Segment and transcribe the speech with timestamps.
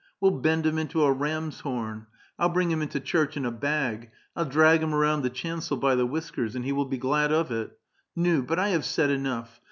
[0.19, 2.07] We'll bend him into a ram's horn.
[2.39, 5.93] I'll bring him into church in a bag; I'll drag him around the chancel by
[5.93, 7.77] the whiskers, and he will be gliid of it.
[8.15, 9.59] Nul but I have said enough.